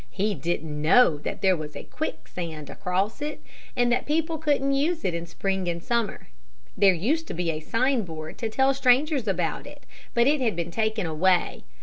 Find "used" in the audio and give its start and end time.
6.95-7.27